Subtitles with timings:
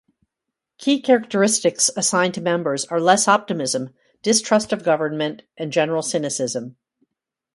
[0.79, 3.93] Key characteristics assigned to members are less optimism,
[4.23, 6.75] distrust of government, and general cynicism.